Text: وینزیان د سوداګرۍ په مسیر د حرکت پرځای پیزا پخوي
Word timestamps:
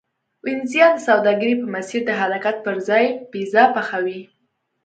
وینزیان 0.45 0.93
د 0.99 1.03
سوداګرۍ 1.07 1.53
په 1.61 1.67
مسیر 1.75 2.01
د 2.05 2.11
حرکت 2.21 2.55
پرځای 2.65 3.05
پیزا 3.31 3.63
پخوي 3.75 4.21